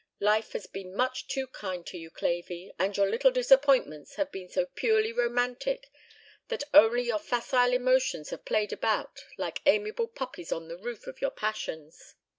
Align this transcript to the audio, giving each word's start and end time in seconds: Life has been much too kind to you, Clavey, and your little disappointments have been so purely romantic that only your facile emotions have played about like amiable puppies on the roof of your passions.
Life 0.19 0.53
has 0.53 0.65
been 0.65 0.95
much 0.95 1.27
too 1.27 1.45
kind 1.45 1.85
to 1.85 1.95
you, 1.95 2.09
Clavey, 2.09 2.71
and 2.79 2.97
your 2.97 3.07
little 3.07 3.29
disappointments 3.29 4.15
have 4.15 4.31
been 4.31 4.49
so 4.49 4.65
purely 4.65 5.13
romantic 5.13 5.91
that 6.47 6.63
only 6.73 7.03
your 7.03 7.19
facile 7.19 7.71
emotions 7.71 8.31
have 8.31 8.43
played 8.43 8.73
about 8.73 9.19
like 9.37 9.61
amiable 9.67 10.07
puppies 10.07 10.51
on 10.51 10.69
the 10.69 10.77
roof 10.79 11.05
of 11.05 11.21
your 11.21 11.29
passions. 11.29 12.15